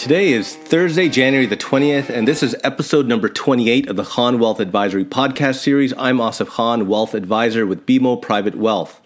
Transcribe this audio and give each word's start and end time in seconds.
Today 0.00 0.32
is 0.32 0.56
Thursday, 0.56 1.10
January 1.10 1.44
the 1.44 1.58
20th, 1.58 2.08
and 2.08 2.26
this 2.26 2.42
is 2.42 2.56
episode 2.64 3.06
number 3.06 3.28
28 3.28 3.86
of 3.86 3.96
the 3.96 4.02
Khan 4.02 4.38
Wealth 4.38 4.58
Advisory 4.58 5.04
podcast 5.04 5.56
series. 5.56 5.92
I'm 5.98 6.16
Asif 6.16 6.46
Khan, 6.46 6.88
Wealth 6.88 7.12
Advisor 7.12 7.66
with 7.66 7.84
BMO 7.84 8.22
Private 8.22 8.54
Wealth. 8.54 9.02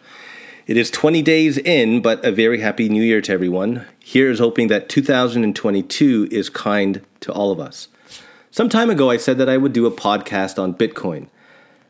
It 0.68 0.76
is 0.76 0.92
20 0.92 1.20
days 1.20 1.58
in, 1.58 2.00
but 2.00 2.24
a 2.24 2.30
very 2.30 2.60
happy 2.60 2.88
new 2.88 3.02
year 3.02 3.20
to 3.22 3.32
everyone. 3.32 3.84
Here 3.98 4.30
is 4.30 4.38
hoping 4.38 4.68
that 4.68 4.88
2022 4.88 6.28
is 6.30 6.48
kind 6.48 7.04
to 7.18 7.32
all 7.32 7.50
of 7.50 7.58
us. 7.58 7.88
Some 8.52 8.68
time 8.68 8.88
ago, 8.88 9.10
I 9.10 9.16
said 9.16 9.36
that 9.38 9.48
I 9.48 9.56
would 9.56 9.72
do 9.72 9.86
a 9.86 9.90
podcast 9.90 10.62
on 10.62 10.74
Bitcoin. 10.74 11.26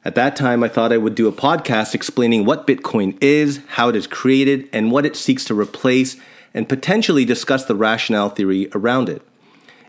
At 0.03 0.15
that 0.15 0.35
time, 0.35 0.65
I 0.65 0.69
thought 0.69 0.95
I 0.95 0.97
would 0.97 1.15
do 1.15 1.29
a 1.29 1.33
podcast 1.33 1.95
explaining 1.95 2.47
what 2.47 2.67
Bitcoin 2.67 3.23
is, 3.23 3.61
how 3.67 3.91
it 3.91 3.97
is 3.97 4.07
created, 4.07 4.67
and 4.73 4.91
what 4.91 5.05
it 5.05 5.15
seeks 5.15 5.45
to 5.45 5.55
replace 5.55 6.17
and 6.55 6.69
potentially 6.69 7.25
discuss 7.25 7.65
the 7.65 7.75
rationale 7.75 8.31
theory 8.31 8.69
around 8.75 9.09
it. 9.09 9.21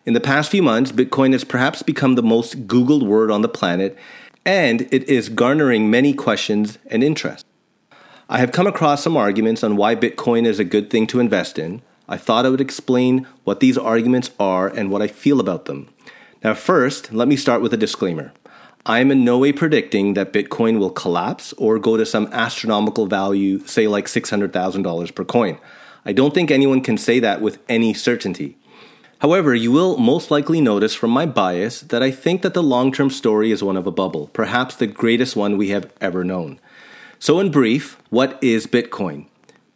In 0.05 0.13
the 0.13 0.19
past 0.19 0.51
few 0.51 0.61
months, 0.61 0.91
Bitcoin 0.91 1.31
has 1.31 1.43
perhaps 1.43 1.81
become 1.81 2.15
the 2.15 2.23
most 2.23 2.67
Googled 2.67 3.05
word 3.05 3.31
on 3.31 3.41
the 3.41 3.47
planet, 3.47 3.97
and 4.45 4.81
it 4.91 5.07
is 5.09 5.29
garnering 5.29 5.89
many 5.89 6.13
questions 6.13 6.77
and 6.87 7.03
interest. 7.03 7.45
I 8.27 8.39
have 8.39 8.51
come 8.51 8.67
across 8.67 9.03
some 9.03 9.15
arguments 9.15 9.63
on 9.63 9.77
why 9.77 9.95
Bitcoin 9.95 10.45
is 10.45 10.59
a 10.59 10.63
good 10.63 10.89
thing 10.89 11.07
to 11.07 11.19
invest 11.19 11.59
in. 11.59 11.81
I 12.07 12.17
thought 12.17 12.45
I 12.45 12.49
would 12.49 12.61
explain 12.61 13.27
what 13.43 13.59
these 13.59 13.77
arguments 13.77 14.31
are 14.39 14.67
and 14.67 14.91
what 14.91 15.01
I 15.01 15.07
feel 15.07 15.39
about 15.39 15.65
them. 15.65 15.89
Now, 16.43 16.53
first, 16.53 17.11
let 17.13 17.27
me 17.27 17.35
start 17.35 17.61
with 17.61 17.73
a 17.73 17.77
disclaimer. 17.77 18.31
I 18.85 18.99
am 18.99 19.09
in 19.09 19.25
no 19.25 19.39
way 19.39 19.51
predicting 19.51 20.13
that 20.13 20.31
Bitcoin 20.31 20.77
will 20.77 20.91
collapse 20.91 21.53
or 21.53 21.79
go 21.79 21.97
to 21.97 22.05
some 22.05 22.29
astronomical 22.31 23.07
value, 23.07 23.65
say 23.65 23.87
like 23.87 24.05
$600,000 24.05 25.15
per 25.15 25.25
coin. 25.25 25.57
I 26.05 26.13
don't 26.13 26.33
think 26.33 26.51
anyone 26.51 26.81
can 26.81 26.97
say 26.97 27.19
that 27.19 27.41
with 27.41 27.57
any 27.67 27.93
certainty. 27.93 28.57
However, 29.19 29.55
you 29.55 29.71
will 29.71 29.97
most 29.97 30.29
likely 30.29 30.61
notice 30.61 30.93
from 30.93 31.09
my 31.09 31.25
bias 31.25 31.81
that 31.81 32.03
I 32.03 32.11
think 32.11 32.43
that 32.43 32.53
the 32.53 32.61
long 32.61 32.91
term 32.91 33.09
story 33.09 33.51
is 33.51 33.63
one 33.63 33.77
of 33.77 33.87
a 33.87 33.91
bubble, 33.91 34.27
perhaps 34.33 34.75
the 34.75 34.87
greatest 34.87 35.35
one 35.35 35.57
we 35.57 35.69
have 35.69 35.91
ever 35.99 36.23
known. 36.23 36.59
So, 37.17 37.39
in 37.39 37.49
brief, 37.49 37.97
what 38.09 38.37
is 38.43 38.67
Bitcoin? 38.67 39.25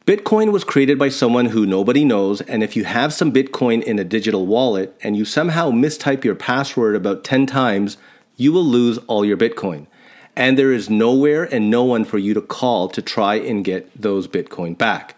Bitcoin 0.06 0.52
was 0.52 0.64
created 0.64 1.00
by 1.00 1.09
someone 1.09 1.48
who 1.48 1.66
nobody 1.66 2.04
knows, 2.04 2.42
and 2.42 2.64
if 2.64 2.76
you 2.76 2.84
have 2.84 3.14
some 3.14 3.32
Bitcoin 3.32 3.82
in 3.82 3.98
a 3.98 4.04
digital 4.04 4.45
wallet 4.45 4.95
and 5.02 5.16
you 5.16 5.23
somehow 5.23 5.72
mistype 5.72 6.23
your 6.23 6.36
password 6.36 6.95
about 6.95 7.23
10 7.23 7.45
times, 7.45 7.98
you 8.36 8.52
will 8.52 8.66
lose 8.66 8.98
all 9.08 9.23
your 9.23 9.38
Bitcoin. 9.38 9.88
And 10.36 10.58
there 10.58 10.72
is 10.72 10.89
nowhere 10.89 11.44
and 11.44 11.70
no 11.70 11.84
one 11.84 12.06
for 12.06 12.17
you 12.17 12.34
to 12.34 12.42
call 12.42 12.89
to 12.89 13.02
try 13.02 13.36
and 13.36 13.64
get 13.64 13.89
those 14.00 14.28
Bitcoin 14.28 14.78
back. 14.78 15.16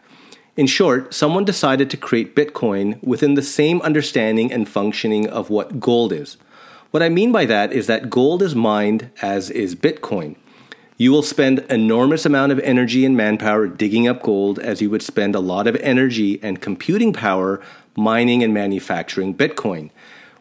In 0.57 0.67
short, 0.67 1.13
someone 1.13 1.45
decided 1.45 1.89
to 1.89 1.97
create 1.97 2.35
Bitcoin 2.35 3.01
within 3.01 3.35
the 3.35 3.41
same 3.41 3.81
understanding 3.81 4.51
and 4.51 4.67
functioning 4.67 5.27
of 5.27 5.49
what 5.49 5.79
gold 5.79 6.11
is. 6.11 6.35
What 6.91 7.01
I 7.01 7.07
mean 7.07 7.31
by 7.31 7.45
that 7.45 7.71
is 7.71 7.87
that 7.87 8.09
gold 8.09 8.43
is 8.43 8.53
mined 8.53 9.11
as 9.21 9.49
is 9.49 9.75
Bitcoin. 9.75 10.35
You 10.97 11.11
will 11.11 11.23
spend 11.23 11.59
enormous 11.69 12.25
amount 12.25 12.51
of 12.51 12.59
energy 12.59 13.05
and 13.05 13.15
manpower 13.15 13.65
digging 13.67 14.09
up 14.09 14.21
gold 14.21 14.59
as 14.59 14.81
you 14.81 14.89
would 14.89 15.01
spend 15.01 15.35
a 15.35 15.39
lot 15.39 15.67
of 15.67 15.77
energy 15.77 16.37
and 16.43 16.61
computing 16.61 17.13
power 17.13 17.61
mining 17.95 18.43
and 18.43 18.53
manufacturing 18.53 19.33
Bitcoin. 19.33 19.89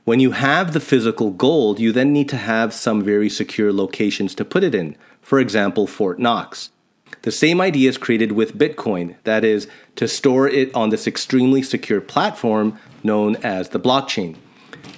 When 0.05 0.19
you 0.19 0.33
have 0.33 0.73
the 0.73 0.81
physical 0.81 1.31
gold, 1.31 1.79
you 1.79 1.93
then 1.93 2.13
need 2.13 2.29
to 2.31 2.37
have 2.37 2.75
some 2.75 3.01
very 3.01 3.31
secure 3.31 3.73
locations 3.73 4.35
to 4.35 4.45
put 4.45 4.65
it 4.65 4.75
in. 4.75 4.97
For 5.23 5.39
example, 5.39 5.87
Fort 5.87 6.19
Knox. 6.19 6.71
The 7.23 7.33
same 7.33 7.61
idea 7.61 7.89
is 7.89 7.99
created 7.99 8.33
with 8.33 8.57
Bitcoin, 8.57 9.17
that 9.25 9.45
is, 9.45 9.69
to 9.97 10.09
store 10.09 10.49
it 10.49 10.75
on 10.75 10.91
this 10.91 11.07
extremely 11.07 11.63
secure 11.63 12.01
platform 12.01 12.79
known 13.03 13.37
as 13.37 13.71
the 13.71 13.81
blockchain. 13.81 14.37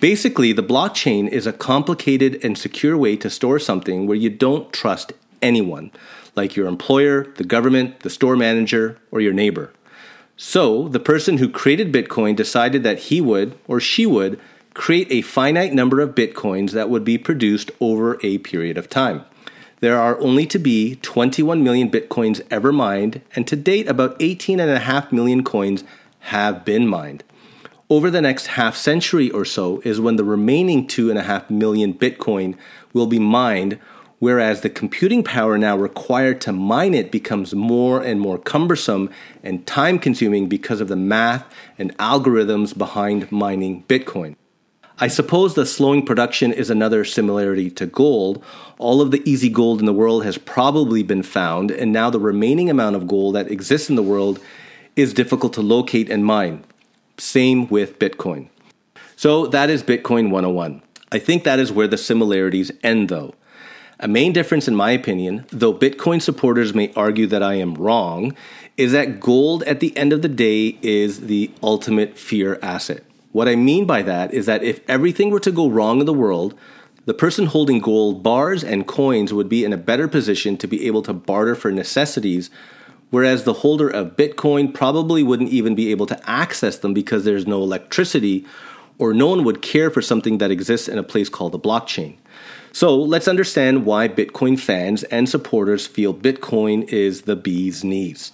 Basically, 0.00 0.52
the 0.52 0.62
blockchain 0.62 1.28
is 1.28 1.47
a 1.47 1.53
complicated 1.53 2.44
and 2.44 2.56
secure 2.56 2.97
way 2.97 3.16
to 3.16 3.31
store 3.31 3.59
something 3.59 4.06
where 4.06 4.16
you 4.16 4.31
don't 4.31 4.72
trust 4.72 5.12
anyone, 5.41 5.91
like 6.37 6.56
your 6.56 6.66
employer, 6.66 7.26
the 7.37 7.44
government, 7.44 8.00
the 8.00 8.10
store 8.10 8.37
manager, 8.37 8.98
or 9.10 9.20
your 9.20 9.32
neighbor. 9.32 9.72
So, 10.37 10.88
the 10.88 11.00
person 11.00 11.38
who 11.38 11.48
created 11.48 11.92
Bitcoin 11.92 12.34
decided 12.34 12.82
that 12.82 12.98
he 12.98 13.20
would, 13.20 13.56
or 13.69 13.81
she 13.81 14.06
would, 14.06 14.41
create 14.75 15.06
a 15.10 15.22
finite 15.22 15.72
number 15.72 16.00
of 16.00 16.14
Bitcoins 16.14 16.70
that 16.70 16.88
would 16.88 17.04
be 17.04 17.19
produced 17.19 17.70
over 17.81 18.19
a 18.22 18.38
period 18.38 18.78
of 18.78 18.88
time. 18.88 19.25
There 19.82 19.98
are 19.98 20.16
only 20.20 20.47
to 20.47 20.60
be 20.60 20.94
21 21.03 21.65
million 21.65 21.91
bitcoins 21.91 22.41
ever 22.53 22.72
mined, 22.72 23.20
and 23.34 23.48
to 23.48 23.56
date, 23.56 23.88
about 23.88 24.16
18.5 24.20 25.10
million 25.10 25.43
coins 25.43 25.82
have 26.20 26.65
been 26.65 26.87
mined. 26.87 27.25
Over 27.91 28.09
the 28.09 28.22
next 28.22 28.47
half 28.47 28.76
century 28.76 29.28
or 29.28 29.44
so 29.44 29.82
is 29.84 30.00
when 30.00 30.15
the 30.15 30.22
remaining 30.22 30.87
2.5 30.87 31.50
million 31.50 31.94
bitcoin 31.94 32.56
will 32.93 33.09
be 33.09 33.19
mined, 33.19 33.76
whereas 34.20 34.60
the 34.60 34.70
computing 34.70 35.25
power 35.25 35.59
now 35.59 35.76
required 35.76 36.41
to 36.43 36.53
mine 36.53 36.94
it 36.94 37.10
becomes 37.10 37.53
more 37.53 38.00
and 38.00 38.20
more 38.20 38.38
cumbersome 38.38 39.10
and 39.43 39.66
time 39.66 39.99
consuming 39.99 40.49
because 40.49 40.81
of 40.81 40.87
the 40.87 40.94
math 40.94 41.53
and 41.76 41.99
algorithms 41.99 42.78
behind 42.78 43.32
mining 43.32 43.82
Bitcoin. 43.88 44.37
I 45.02 45.08
suppose 45.08 45.54
the 45.54 45.66
slowing 45.66 46.06
production 46.06 46.52
is 46.52 46.70
another 46.70 47.04
similarity 47.04 47.70
to 47.70 47.86
gold. 47.86 48.40
All 48.78 49.00
of 49.00 49.10
the 49.10 49.20
easy 49.28 49.48
gold 49.48 49.80
in 49.80 49.86
the 49.86 49.92
world 49.92 50.24
has 50.24 50.38
probably 50.38 51.02
been 51.02 51.24
found, 51.24 51.72
and 51.72 51.92
now 51.92 52.08
the 52.08 52.20
remaining 52.20 52.70
amount 52.70 52.94
of 52.94 53.08
gold 53.08 53.34
that 53.34 53.50
exists 53.50 53.90
in 53.90 53.96
the 53.96 54.02
world 54.04 54.38
is 54.94 55.12
difficult 55.12 55.54
to 55.54 55.60
locate 55.60 56.08
and 56.08 56.24
mine. 56.24 56.62
Same 57.18 57.66
with 57.66 57.98
Bitcoin. 57.98 58.46
So 59.16 59.48
that 59.48 59.70
is 59.70 59.82
Bitcoin 59.82 60.30
101. 60.30 60.80
I 61.10 61.19
think 61.19 61.42
that 61.42 61.58
is 61.58 61.72
where 61.72 61.88
the 61.88 61.98
similarities 61.98 62.70
end, 62.84 63.08
though. 63.08 63.34
A 63.98 64.06
main 64.06 64.32
difference, 64.32 64.69
in 64.69 64.76
my 64.76 64.92
opinion, 64.92 65.46
though 65.50 65.74
Bitcoin 65.74 66.22
supporters 66.22 66.74
may 66.74 66.92
argue 66.94 67.26
that 67.26 67.42
I 67.42 67.54
am 67.54 67.74
wrong, 67.74 68.36
is 68.76 68.92
that 68.92 69.19
gold 69.19 69.64
at 69.64 69.80
the 69.80 69.96
end 69.96 70.12
of 70.12 70.22
the 70.22 70.28
day 70.28 70.78
is 70.80 71.22
the 71.22 71.50
ultimate 71.60 72.16
fear 72.16 72.60
asset. 72.62 73.02
What 73.32 73.48
I 73.48 73.56
mean 73.56 73.87
by 73.87 74.03
that 74.03 74.32
is 74.32 74.47
that 74.47 74.62
if 74.62 74.81
everything 74.88 75.31
were 75.31 75.41
to 75.41 75.50
go 75.50 75.69
wrong 75.69 76.00
in 76.00 76.06
the 76.06 76.12
world, 76.12 76.54
the 77.04 77.15
person 77.15 77.47
holding 77.47 77.81
gold 77.81 78.22
bars 78.22 78.62
and 78.62 78.87
coins 78.87 79.32
would 79.32 79.48
be 79.48 79.65
in 79.65 79.72
a 79.72 79.78
better 79.78 80.06
position 80.06 80.56
to 80.59 80.69
be 80.69 80.87
able 80.87 81.03
to 81.03 81.12
barter 81.12 81.54
for 81.54 81.72
necessities, 81.72 82.50
whereas 83.10 83.44
the 83.44 83.54
holder 83.54 83.88
of 83.88 84.16
Bitcoin 84.16 84.72
probably 84.72 85.22
wouldn't 85.22 85.50
even 85.50 85.75
be 85.75 85.91
able 85.91 86.06
to 86.06 86.31
access 86.31 86.78
them 86.78 86.94
because 86.94 87.25
there's 87.25 87.47
no 87.47 87.62
electricity, 87.62 88.47
or 88.98 89.12
no 89.12 89.26
one 89.28 89.44
would 89.44 89.62
care 89.62 89.91
for 89.91 90.03
something 90.03 90.38
that 90.38 90.50
exists 90.50 90.87
in 90.87 90.99
a 90.99 91.03
place 91.03 91.28
called 91.28 91.53
the 91.53 91.59
blockchain. 91.59 92.16
So 92.70 92.97
let's 92.97 93.28
understand 93.28 93.84
why 93.84 94.09
Bitcoin 94.09 94.59
fans 94.60 95.03
and 95.04 95.28
supporters 95.28 95.87
feel 95.87 96.14
Bitcoin 96.14 96.88
is 96.88 97.22
the 97.22 97.37
bee's 97.37 97.82
knees. 97.82 98.32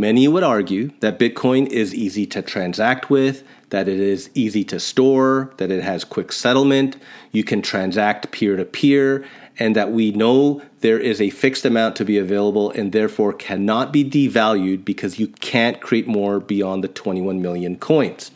Many 0.00 0.28
would 0.28 0.42
argue 0.42 0.92
that 1.00 1.18
Bitcoin 1.18 1.66
is 1.66 1.94
easy 1.94 2.24
to 2.28 2.40
transact 2.40 3.10
with, 3.10 3.44
that 3.68 3.86
it 3.86 4.00
is 4.00 4.30
easy 4.32 4.64
to 4.64 4.80
store, 4.80 5.52
that 5.58 5.70
it 5.70 5.84
has 5.84 6.04
quick 6.04 6.32
settlement, 6.32 6.96
you 7.32 7.44
can 7.44 7.60
transact 7.60 8.30
peer 8.30 8.56
to 8.56 8.64
peer, 8.64 9.26
and 9.58 9.76
that 9.76 9.92
we 9.92 10.10
know 10.10 10.62
there 10.80 10.98
is 10.98 11.20
a 11.20 11.28
fixed 11.28 11.66
amount 11.66 11.96
to 11.96 12.06
be 12.06 12.16
available 12.16 12.70
and 12.70 12.92
therefore 12.92 13.34
cannot 13.34 13.92
be 13.92 14.02
devalued 14.02 14.86
because 14.86 15.18
you 15.18 15.28
can't 15.28 15.82
create 15.82 16.06
more 16.06 16.40
beyond 16.40 16.82
the 16.82 16.88
21 16.88 17.42
million 17.42 17.76
coins. 17.76 18.30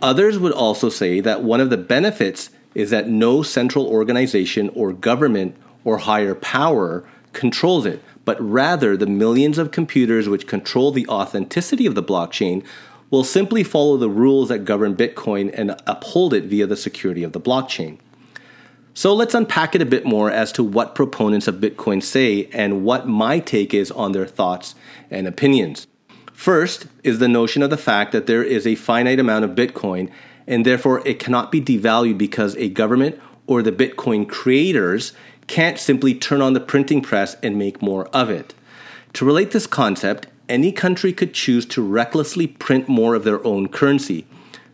Others 0.00 0.38
would 0.38 0.52
also 0.52 0.88
say 0.88 1.18
that 1.18 1.42
one 1.42 1.60
of 1.60 1.70
the 1.70 1.76
benefits 1.76 2.50
is 2.76 2.90
that 2.90 3.08
no 3.08 3.42
central 3.42 3.88
organization 3.88 4.68
or 4.76 4.92
government 4.92 5.56
or 5.84 5.98
higher 5.98 6.36
power 6.36 7.04
controls 7.38 7.86
it, 7.86 8.02
but 8.24 8.38
rather 8.40 8.96
the 8.96 9.06
millions 9.06 9.56
of 9.56 9.70
computers 9.70 10.28
which 10.28 10.46
control 10.46 10.90
the 10.90 11.06
authenticity 11.08 11.86
of 11.86 11.94
the 11.94 12.02
blockchain 12.02 12.64
will 13.10 13.24
simply 13.24 13.62
follow 13.62 13.96
the 13.96 14.10
rules 14.10 14.48
that 14.48 14.64
govern 14.64 14.94
Bitcoin 14.94 15.50
and 15.54 15.80
uphold 15.86 16.34
it 16.34 16.44
via 16.44 16.66
the 16.66 16.76
security 16.76 17.22
of 17.22 17.32
the 17.32 17.40
blockchain. 17.40 17.98
So 18.92 19.14
let's 19.14 19.34
unpack 19.34 19.76
it 19.76 19.80
a 19.80 19.86
bit 19.86 20.04
more 20.04 20.30
as 20.30 20.50
to 20.52 20.64
what 20.64 20.96
proponents 20.96 21.46
of 21.46 21.60
Bitcoin 21.60 22.02
say 22.02 22.48
and 22.52 22.84
what 22.84 23.06
my 23.06 23.38
take 23.38 23.72
is 23.72 23.92
on 23.92 24.10
their 24.10 24.26
thoughts 24.26 24.74
and 25.08 25.28
opinions. 25.28 25.86
First 26.32 26.88
is 27.04 27.20
the 27.20 27.28
notion 27.28 27.62
of 27.62 27.70
the 27.70 27.76
fact 27.76 28.10
that 28.10 28.26
there 28.26 28.42
is 28.42 28.66
a 28.66 28.74
finite 28.74 29.20
amount 29.20 29.44
of 29.44 29.52
Bitcoin 29.52 30.10
and 30.48 30.66
therefore 30.66 31.06
it 31.06 31.20
cannot 31.20 31.52
be 31.52 31.60
devalued 31.60 32.18
because 32.18 32.56
a 32.56 32.68
government 32.68 33.20
or 33.46 33.62
the 33.62 33.70
Bitcoin 33.70 34.28
creators 34.28 35.12
can't 35.48 35.78
simply 35.78 36.14
turn 36.14 36.40
on 36.40 36.52
the 36.52 36.60
printing 36.60 37.00
press 37.00 37.36
and 37.42 37.58
make 37.58 37.82
more 37.82 38.06
of 38.08 38.30
it. 38.30 38.54
To 39.14 39.24
relate 39.24 39.50
this 39.50 39.66
concept, 39.66 40.28
any 40.48 40.70
country 40.70 41.12
could 41.12 41.34
choose 41.34 41.66
to 41.66 41.82
recklessly 41.82 42.46
print 42.46 42.88
more 42.88 43.14
of 43.14 43.24
their 43.24 43.44
own 43.44 43.68
currency, 43.68 44.26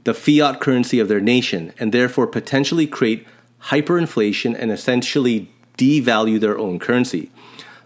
the 0.05 0.13
fiat 0.13 0.61
currency 0.61 1.01
of 1.01 1.09
their 1.09 1.21
nation, 1.21 1.73
and 1.79 1.93
therefore 1.93 2.27
potentially 2.27 2.87
create 2.87 3.27
hyperinflation 3.69 4.55
and 4.59 4.71
essentially 4.71 5.49
devalue 5.79 6.39
their 6.39 6.59
own 6.59 6.79
currency. 6.79 7.31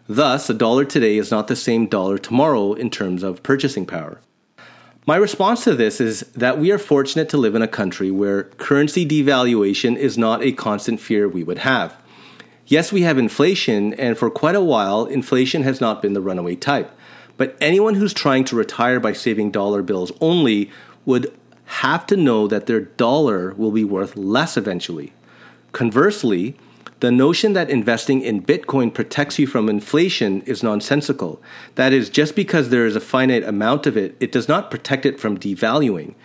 Thus, 0.09 0.49
a 0.51 0.55
dollar 0.55 0.85
today 0.85 1.19
is 1.19 1.31
not 1.31 1.49
the 1.49 1.57
same 1.57 1.87
dollar 1.87 2.19
tomorrow 2.19 2.73
in 2.73 2.91
terms 2.91 3.23
of 3.23 3.43
purchasing 3.43 3.87
power. 3.87 4.21
My 5.07 5.17
response 5.17 5.65
to 5.65 5.75
this 5.75 6.01
is 6.01 6.21
that 6.35 6.59
we 6.59 6.71
are 6.71 6.79
fortunate 6.79 7.29
to 7.31 7.39
live 7.39 7.55
in 7.55 7.63
a 7.63 7.69
country 7.69 8.11
where 8.11 8.45
currency 8.45 9.07
devaluation 9.07 9.97
is 9.97 10.19
not 10.19 10.43
a 10.43 10.53
constant 10.53 11.01
fear 11.01 11.29
we 11.29 11.45
would 11.45 11.59
have. 11.59 11.97
Yes, 12.71 12.93
we 12.93 13.01
have 13.01 13.17
inflation, 13.17 13.95
and 13.95 14.19
for 14.19 14.29
quite 14.29 14.55
a 14.55 14.61
while, 14.61 15.07
inflation 15.07 15.63
has 15.63 15.81
not 15.81 16.03
been 16.03 16.13
the 16.13 16.21
runaway 16.21 16.55
type. 16.55 16.95
But 17.39 17.57
anyone 17.63 17.95
who's 17.95 18.13
trying 18.13 18.45
to 18.45 18.57
retire 18.57 19.01
by 19.01 19.15
saving 19.15 19.53
dollar 19.53 19.81
bills 19.81 20.13
only 20.21 20.71
would 21.07 21.35
have 21.65 22.07
to 22.09 22.17
know 22.17 22.47
that 22.47 22.67
their 22.67 22.83
dollar 22.83 23.55
will 23.55 23.71
be 23.71 23.85
worth 23.85 24.17
less 24.17 24.59
eventually. 24.59 25.15
Conversely, 25.73 26.57
the 27.01 27.11
notion 27.11 27.55
that 27.55 27.71
investing 27.71 28.21
in 28.21 28.43
Bitcoin 28.43 28.93
protects 28.93 29.39
you 29.39 29.47
from 29.47 29.71
inflation 29.71 30.43
is 30.43 30.63
nonsensical. 30.63 31.41
That 31.77 31.95
is, 31.95 32.11
just 32.11 32.37
because 32.37 32.69
there 32.69 32.85
is 32.85 32.97
a 32.97 33.01
finite 33.01 33.45
amount 33.45 33.87
of 33.87 33.97
it, 33.97 34.15
it 34.21 34.31
does 34.31 34.47
not 34.47 34.71
protect 34.71 35.07
it 35.07 35.19
from 35.19 35.39
devaluing. 35.39 36.17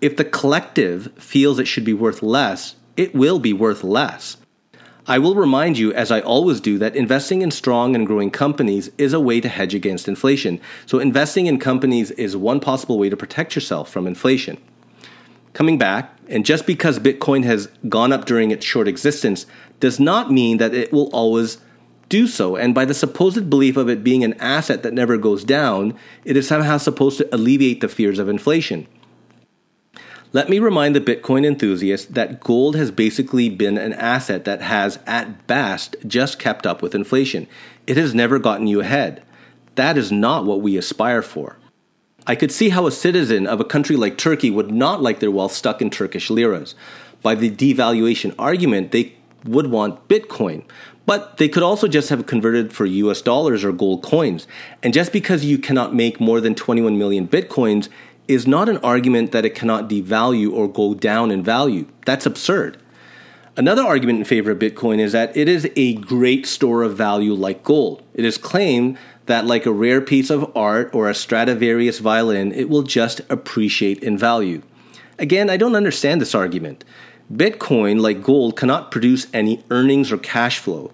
If 0.00 0.16
the 0.16 0.24
collective 0.24 1.12
feels 1.18 1.58
it 1.58 1.68
should 1.68 1.84
be 1.84 1.92
worth 1.92 2.22
less, 2.22 2.76
it 2.96 3.14
will 3.14 3.38
be 3.38 3.52
worth 3.52 3.84
less. 3.84 4.38
I 5.10 5.18
will 5.18 5.34
remind 5.34 5.76
you, 5.76 5.92
as 5.92 6.12
I 6.12 6.20
always 6.20 6.60
do, 6.60 6.78
that 6.78 6.94
investing 6.94 7.42
in 7.42 7.50
strong 7.50 7.96
and 7.96 8.06
growing 8.06 8.30
companies 8.30 8.92
is 8.96 9.12
a 9.12 9.18
way 9.18 9.40
to 9.40 9.48
hedge 9.48 9.74
against 9.74 10.06
inflation. 10.06 10.60
So, 10.86 11.00
investing 11.00 11.46
in 11.46 11.58
companies 11.58 12.12
is 12.12 12.36
one 12.36 12.60
possible 12.60 12.96
way 12.96 13.08
to 13.10 13.16
protect 13.16 13.56
yourself 13.56 13.90
from 13.90 14.06
inflation. 14.06 14.56
Coming 15.52 15.78
back, 15.78 16.16
and 16.28 16.46
just 16.46 16.64
because 16.64 17.00
Bitcoin 17.00 17.42
has 17.42 17.66
gone 17.88 18.12
up 18.12 18.24
during 18.24 18.52
its 18.52 18.64
short 18.64 18.86
existence 18.86 19.46
does 19.80 19.98
not 19.98 20.30
mean 20.30 20.58
that 20.58 20.74
it 20.74 20.92
will 20.92 21.08
always 21.08 21.58
do 22.08 22.28
so. 22.28 22.54
And 22.54 22.72
by 22.72 22.84
the 22.84 22.94
supposed 22.94 23.50
belief 23.50 23.76
of 23.76 23.88
it 23.88 24.04
being 24.04 24.22
an 24.22 24.34
asset 24.34 24.84
that 24.84 24.94
never 24.94 25.16
goes 25.16 25.42
down, 25.42 25.98
it 26.24 26.36
is 26.36 26.46
somehow 26.46 26.78
supposed 26.78 27.18
to 27.18 27.34
alleviate 27.34 27.80
the 27.80 27.88
fears 27.88 28.20
of 28.20 28.28
inflation. 28.28 28.86
Let 30.32 30.48
me 30.48 30.60
remind 30.60 30.94
the 30.94 31.00
Bitcoin 31.00 31.44
enthusiast 31.44 32.14
that 32.14 32.38
gold 32.38 32.76
has 32.76 32.92
basically 32.92 33.48
been 33.48 33.76
an 33.76 33.92
asset 33.94 34.44
that 34.44 34.62
has, 34.62 35.00
at 35.04 35.48
best, 35.48 35.96
just 36.06 36.38
kept 36.38 36.68
up 36.68 36.82
with 36.82 36.94
inflation. 36.94 37.48
It 37.88 37.96
has 37.96 38.14
never 38.14 38.38
gotten 38.38 38.68
you 38.68 38.80
ahead. 38.80 39.24
That 39.74 39.98
is 39.98 40.12
not 40.12 40.44
what 40.44 40.60
we 40.60 40.76
aspire 40.76 41.22
for. 41.22 41.56
I 42.28 42.36
could 42.36 42.52
see 42.52 42.68
how 42.68 42.86
a 42.86 42.92
citizen 42.92 43.44
of 43.48 43.58
a 43.58 43.64
country 43.64 43.96
like 43.96 44.16
Turkey 44.16 44.50
would 44.50 44.70
not 44.70 45.02
like 45.02 45.18
their 45.18 45.32
wealth 45.32 45.52
stuck 45.52 45.82
in 45.82 45.90
Turkish 45.90 46.30
liras. 46.30 46.76
By 47.22 47.34
the 47.34 47.50
devaluation 47.50 48.32
argument, 48.38 48.92
they 48.92 49.16
would 49.44 49.66
want 49.66 50.06
Bitcoin. 50.06 50.62
But 51.06 51.38
they 51.38 51.48
could 51.48 51.64
also 51.64 51.88
just 51.88 52.08
have 52.08 52.26
converted 52.26 52.72
for 52.72 52.86
US 52.86 53.20
dollars 53.20 53.64
or 53.64 53.72
gold 53.72 54.04
coins. 54.04 54.46
And 54.80 54.94
just 54.94 55.12
because 55.12 55.44
you 55.44 55.58
cannot 55.58 55.92
make 55.92 56.20
more 56.20 56.40
than 56.40 56.54
21 56.54 56.98
million 56.98 57.26
Bitcoins 57.26 57.88
is 58.28 58.46
not 58.46 58.68
an 58.68 58.78
argument 58.78 59.32
that 59.32 59.44
it 59.44 59.54
cannot 59.54 59.88
devalue 59.88 60.52
or 60.52 60.68
go 60.68 60.94
down 60.94 61.30
in 61.30 61.42
value. 61.42 61.86
That's 62.06 62.26
absurd. 62.26 62.78
Another 63.56 63.82
argument 63.82 64.20
in 64.20 64.24
favor 64.24 64.52
of 64.52 64.58
Bitcoin 64.58 65.00
is 65.00 65.12
that 65.12 65.36
it 65.36 65.48
is 65.48 65.68
a 65.76 65.94
great 65.94 66.46
store 66.46 66.82
of 66.82 66.96
value 66.96 67.34
like 67.34 67.64
gold. 67.64 68.02
It 68.14 68.24
is 68.24 68.38
claimed 68.38 68.96
that, 69.26 69.44
like 69.44 69.66
a 69.66 69.72
rare 69.72 70.00
piece 70.00 70.30
of 70.30 70.50
art 70.56 70.90
or 70.94 71.08
a 71.08 71.14
Stradivarius 71.14 71.98
violin, 71.98 72.52
it 72.52 72.68
will 72.68 72.82
just 72.82 73.20
appreciate 73.28 74.02
in 74.02 74.16
value. 74.16 74.62
Again, 75.18 75.50
I 75.50 75.56
don't 75.56 75.76
understand 75.76 76.20
this 76.20 76.34
argument. 76.34 76.84
Bitcoin, 77.32 78.00
like 78.00 78.22
gold, 78.22 78.56
cannot 78.56 78.90
produce 78.90 79.26
any 79.32 79.62
earnings 79.70 80.10
or 80.10 80.18
cash 80.18 80.58
flow. 80.58 80.90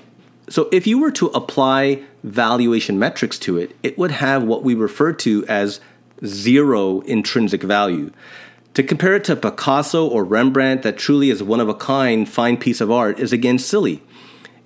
So, 0.49 0.69
if 0.73 0.87
you 0.87 0.99
were 0.99 1.13
to 1.13 1.27
apply 1.29 2.03
valuation 2.25 2.99
metrics 2.99 3.39
to 3.41 3.59
it, 3.59 3.77
it 3.83 3.97
would 3.97 4.11
have 4.11 4.43
what 4.43 4.63
we 4.63 4.75
refer 4.75 5.13
to 5.13 5.47
as 5.47 5.81
zero 6.25 7.01
intrinsic 7.01 7.63
value. 7.63 8.11
To 8.75 8.83
compare 8.83 9.17
it 9.17 9.25
to 9.25 9.37
Picasso 9.37 10.07
or 10.07 10.25
Rembrandt, 10.25 10.83
that 10.83 10.99
truly 10.99 11.31
is 11.31 11.43
one 11.43 11.61
of 11.61 11.69
a 11.69 11.75
kind, 11.75 12.29
fine 12.29 12.57
piece 12.57 12.81
of 12.81 12.91
art, 12.91 13.19
is 13.19 13.33
again 13.33 13.59
silly. 13.59 14.03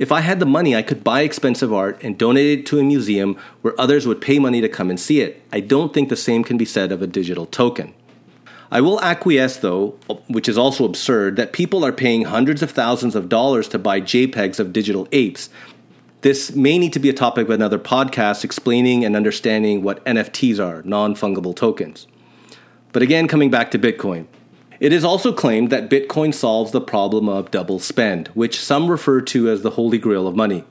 If 0.00 0.10
I 0.10 0.20
had 0.20 0.40
the 0.40 0.46
money, 0.46 0.74
I 0.74 0.82
could 0.82 1.04
buy 1.04 1.20
expensive 1.20 1.72
art 1.72 2.02
and 2.02 2.16
donate 2.16 2.60
it 2.60 2.66
to 2.66 2.78
a 2.78 2.82
museum 2.82 3.36
where 3.60 3.78
others 3.78 4.06
would 4.06 4.20
pay 4.20 4.38
money 4.38 4.60
to 4.62 4.68
come 4.68 4.90
and 4.90 4.98
see 4.98 5.20
it. 5.20 5.42
I 5.52 5.60
don't 5.60 5.92
think 5.92 6.08
the 6.08 6.16
same 6.16 6.42
can 6.42 6.56
be 6.56 6.64
said 6.64 6.90
of 6.90 7.02
a 7.02 7.06
digital 7.06 7.46
token. 7.46 7.92
I 8.72 8.80
will 8.80 9.00
acquiesce, 9.00 9.58
though, 9.58 9.98
which 10.28 10.48
is 10.48 10.56
also 10.56 10.84
absurd, 10.84 11.36
that 11.36 11.52
people 11.52 11.84
are 11.84 11.92
paying 11.92 12.24
hundreds 12.24 12.62
of 12.62 12.70
thousands 12.70 13.14
of 13.14 13.28
dollars 13.28 13.68
to 13.68 13.78
buy 13.78 14.00
JPEGs 14.00 14.58
of 14.58 14.72
digital 14.72 15.06
apes. 15.12 15.50
This 16.22 16.54
may 16.54 16.76
need 16.76 16.92
to 16.92 16.98
be 16.98 17.08
a 17.08 17.14
topic 17.14 17.44
of 17.44 17.50
another 17.50 17.78
podcast 17.78 18.44
explaining 18.44 19.06
and 19.06 19.16
understanding 19.16 19.82
what 19.82 20.04
NFTs 20.04 20.62
are, 20.62 20.82
non 20.82 21.14
fungible 21.14 21.56
tokens. 21.56 22.06
But 22.92 23.02
again, 23.02 23.26
coming 23.26 23.50
back 23.50 23.70
to 23.70 23.78
Bitcoin. 23.78 24.26
It 24.80 24.92
is 24.92 25.04
also 25.04 25.32
claimed 25.32 25.70
that 25.70 25.88
Bitcoin 25.88 26.34
solves 26.34 26.72
the 26.72 26.80
problem 26.80 27.28
of 27.28 27.50
double 27.50 27.78
spend, 27.78 28.28
which 28.28 28.60
some 28.60 28.90
refer 28.90 29.22
to 29.22 29.48
as 29.48 29.62
the 29.62 29.70
holy 29.70 29.96
grail 29.96 30.26
of 30.26 30.36
money. 30.36 30.64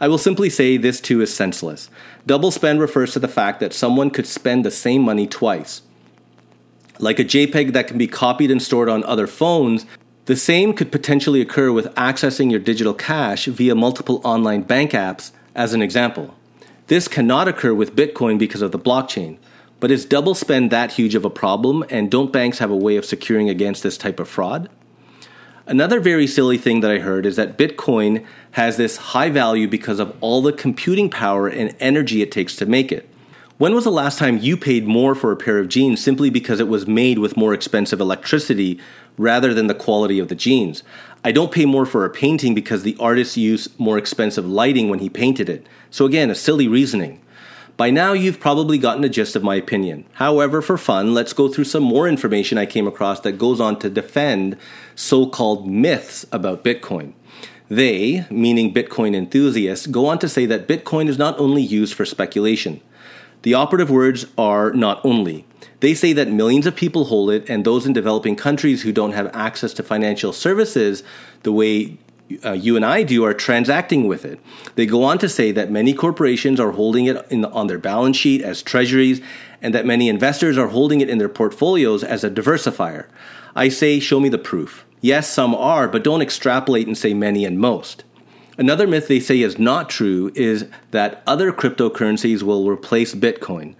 I 0.00 0.06
will 0.06 0.18
simply 0.18 0.50
say 0.50 0.76
this 0.76 1.00
too 1.00 1.20
is 1.20 1.34
senseless. 1.34 1.90
Double 2.24 2.52
spend 2.52 2.80
refers 2.80 3.12
to 3.12 3.18
the 3.18 3.28
fact 3.28 3.58
that 3.60 3.72
someone 3.72 4.10
could 4.10 4.26
spend 4.26 4.64
the 4.64 4.70
same 4.70 5.02
money 5.02 5.26
twice. 5.26 5.82
Like 7.00 7.18
a 7.18 7.24
JPEG 7.24 7.72
that 7.72 7.88
can 7.88 7.98
be 7.98 8.06
copied 8.06 8.50
and 8.50 8.62
stored 8.62 8.88
on 8.88 9.02
other 9.04 9.26
phones, 9.26 9.86
the 10.26 10.36
same 10.36 10.72
could 10.72 10.90
potentially 10.90 11.40
occur 11.40 11.70
with 11.70 11.94
accessing 11.96 12.50
your 12.50 12.60
digital 12.60 12.94
cash 12.94 13.44
via 13.44 13.74
multiple 13.74 14.20
online 14.24 14.62
bank 14.62 14.92
apps, 14.92 15.32
as 15.54 15.74
an 15.74 15.82
example. 15.82 16.34
This 16.86 17.08
cannot 17.08 17.48
occur 17.48 17.74
with 17.74 17.94
Bitcoin 17.94 18.38
because 18.38 18.62
of 18.62 18.72
the 18.72 18.78
blockchain. 18.78 19.38
But 19.80 19.90
is 19.90 20.06
double 20.06 20.34
spend 20.34 20.70
that 20.70 20.92
huge 20.92 21.14
of 21.14 21.24
a 21.24 21.30
problem, 21.30 21.84
and 21.90 22.10
don't 22.10 22.32
banks 22.32 22.58
have 22.58 22.70
a 22.70 22.76
way 22.76 22.96
of 22.96 23.04
securing 23.04 23.50
against 23.50 23.82
this 23.82 23.98
type 23.98 24.18
of 24.18 24.28
fraud? 24.28 24.70
Another 25.66 26.00
very 26.00 26.26
silly 26.26 26.58
thing 26.58 26.80
that 26.80 26.90
I 26.90 26.98
heard 26.98 27.26
is 27.26 27.36
that 27.36 27.58
Bitcoin 27.58 28.24
has 28.52 28.76
this 28.76 28.96
high 28.96 29.30
value 29.30 29.68
because 29.68 29.98
of 29.98 30.16
all 30.20 30.42
the 30.42 30.52
computing 30.52 31.10
power 31.10 31.48
and 31.48 31.74
energy 31.80 32.22
it 32.22 32.32
takes 32.32 32.56
to 32.56 32.66
make 32.66 32.92
it. 32.92 33.08
When 33.56 33.72
was 33.72 33.84
the 33.84 33.92
last 33.92 34.18
time 34.18 34.38
you 34.38 34.56
paid 34.56 34.84
more 34.84 35.14
for 35.14 35.30
a 35.30 35.36
pair 35.36 35.60
of 35.60 35.68
jeans 35.68 36.02
simply 36.02 36.28
because 36.28 36.58
it 36.58 36.66
was 36.66 36.88
made 36.88 37.20
with 37.20 37.36
more 37.36 37.54
expensive 37.54 38.00
electricity 38.00 38.80
rather 39.16 39.54
than 39.54 39.68
the 39.68 39.76
quality 39.76 40.18
of 40.18 40.26
the 40.26 40.34
jeans? 40.34 40.82
I 41.22 41.30
don't 41.30 41.52
pay 41.52 41.64
more 41.64 41.86
for 41.86 42.04
a 42.04 42.10
painting 42.10 42.52
because 42.52 42.82
the 42.82 42.96
artist 42.98 43.36
used 43.36 43.78
more 43.78 43.96
expensive 43.96 44.44
lighting 44.44 44.88
when 44.88 44.98
he 44.98 45.08
painted 45.08 45.48
it. 45.48 45.68
So, 45.88 46.04
again, 46.04 46.30
a 46.30 46.34
silly 46.34 46.66
reasoning. 46.66 47.20
By 47.76 47.90
now, 47.90 48.12
you've 48.12 48.40
probably 48.40 48.76
gotten 48.76 49.04
a 49.04 49.08
gist 49.08 49.36
of 49.36 49.44
my 49.44 49.54
opinion. 49.54 50.04
However, 50.14 50.60
for 50.60 50.76
fun, 50.76 51.14
let's 51.14 51.32
go 51.32 51.46
through 51.46 51.64
some 51.64 51.84
more 51.84 52.08
information 52.08 52.58
I 52.58 52.66
came 52.66 52.88
across 52.88 53.20
that 53.20 53.38
goes 53.38 53.60
on 53.60 53.78
to 53.78 53.88
defend 53.88 54.56
so 54.96 55.26
called 55.26 55.68
myths 55.68 56.26
about 56.32 56.64
Bitcoin. 56.64 57.12
They, 57.68 58.26
meaning 58.30 58.74
Bitcoin 58.74 59.14
enthusiasts, 59.14 59.86
go 59.86 60.06
on 60.06 60.18
to 60.18 60.28
say 60.28 60.44
that 60.46 60.66
Bitcoin 60.66 61.08
is 61.08 61.18
not 61.18 61.38
only 61.38 61.62
used 61.62 61.94
for 61.94 62.04
speculation. 62.04 62.80
The 63.44 63.52
operative 63.52 63.90
words 63.90 64.26
are 64.38 64.72
not 64.72 65.04
only. 65.04 65.44
They 65.80 65.92
say 65.92 66.14
that 66.14 66.30
millions 66.30 66.66
of 66.66 66.74
people 66.74 67.04
hold 67.04 67.30
it, 67.30 67.48
and 67.50 67.62
those 67.62 67.84
in 67.84 67.92
developing 67.92 68.36
countries 68.36 68.80
who 68.80 68.90
don't 68.90 69.12
have 69.12 69.30
access 69.34 69.74
to 69.74 69.82
financial 69.82 70.32
services 70.32 71.02
the 71.42 71.52
way 71.52 71.98
uh, 72.42 72.52
you 72.52 72.74
and 72.74 72.86
I 72.86 73.02
do 73.02 73.22
are 73.22 73.34
transacting 73.34 74.08
with 74.08 74.24
it. 74.24 74.40
They 74.76 74.86
go 74.86 75.04
on 75.04 75.18
to 75.18 75.28
say 75.28 75.52
that 75.52 75.70
many 75.70 75.92
corporations 75.92 76.58
are 76.58 76.70
holding 76.70 77.04
it 77.04 77.28
the, 77.28 77.50
on 77.50 77.66
their 77.66 77.78
balance 77.78 78.16
sheet 78.16 78.40
as 78.40 78.62
treasuries, 78.62 79.20
and 79.60 79.74
that 79.74 79.84
many 79.84 80.08
investors 80.08 80.56
are 80.56 80.68
holding 80.68 81.02
it 81.02 81.10
in 81.10 81.18
their 81.18 81.28
portfolios 81.28 82.02
as 82.02 82.24
a 82.24 82.30
diversifier. 82.30 83.08
I 83.54 83.68
say, 83.68 84.00
show 84.00 84.20
me 84.20 84.30
the 84.30 84.38
proof. 84.38 84.86
Yes, 85.02 85.28
some 85.28 85.54
are, 85.54 85.86
but 85.86 86.02
don't 86.02 86.22
extrapolate 86.22 86.86
and 86.86 86.96
say 86.96 87.12
many 87.12 87.44
and 87.44 87.58
most. 87.58 88.04
Another 88.56 88.86
myth 88.86 89.08
they 89.08 89.18
say 89.18 89.40
is 89.40 89.58
not 89.58 89.90
true 89.90 90.30
is 90.34 90.66
that 90.92 91.22
other 91.26 91.52
cryptocurrencies 91.52 92.42
will 92.42 92.70
replace 92.70 93.14
Bitcoin. 93.14 93.74